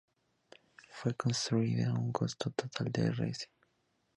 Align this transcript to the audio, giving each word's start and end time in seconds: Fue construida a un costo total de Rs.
Fue 0.89 1.13
construida 1.13 1.91
a 1.91 1.93
un 1.93 2.11
costo 2.11 2.49
total 2.49 2.91
de 2.91 3.11
Rs. 3.11 3.49